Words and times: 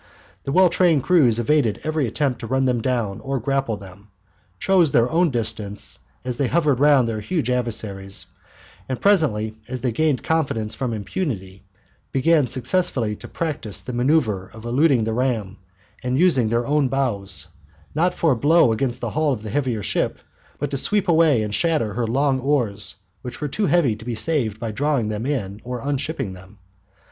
The 0.45 0.51
well 0.51 0.71
trained 0.71 1.03
crews 1.03 1.37
evaded 1.37 1.81
every 1.83 2.07
attempt 2.07 2.39
to 2.39 2.47
run 2.47 2.65
them 2.65 2.81
down 2.81 3.19
or 3.19 3.39
grapple 3.39 3.77
them, 3.77 4.09
chose 4.57 4.91
their 4.91 5.07
own 5.07 5.29
distance 5.29 5.99
as 6.25 6.37
they 6.37 6.47
hovered 6.47 6.79
round 6.79 7.07
their 7.07 7.19
huge 7.21 7.51
adversaries, 7.51 8.25
and 8.89 8.99
presently 8.99 9.53
as 9.67 9.81
they 9.81 9.91
gained 9.91 10.23
confidence 10.23 10.73
from 10.73 10.91
impunity, 10.91 11.65
began 12.11 12.47
successfully 12.47 13.15
to 13.17 13.27
practise 13.27 13.83
the 13.83 13.93
manoeuvre 13.93 14.49
of 14.53 14.65
eluding 14.65 15.03
the 15.03 15.13
ram, 15.13 15.57
and 16.01 16.17
using 16.17 16.49
their 16.49 16.65
own 16.65 16.87
bows, 16.87 17.49
not 17.93 18.15
for 18.15 18.31
a 18.31 18.35
blow 18.35 18.71
against 18.71 19.01
the 19.01 19.11
hull 19.11 19.31
of 19.31 19.43
the 19.43 19.51
heavier 19.51 19.83
ship, 19.83 20.17
but 20.57 20.71
to 20.71 20.79
sweep 20.79 21.07
away 21.09 21.43
and 21.43 21.53
shatter 21.53 21.93
her 21.93 22.07
long 22.07 22.39
oars, 22.39 22.95
that 23.21 23.39
were 23.39 23.47
too 23.47 23.67
heavy 23.67 23.95
to 23.95 24.03
be 24.03 24.15
saved 24.15 24.59
by 24.59 24.71
drawing 24.71 25.09
them 25.09 25.27
in 25.27 25.61
or 25.63 25.77
unshipping 25.79 26.33
them. 26.33 26.57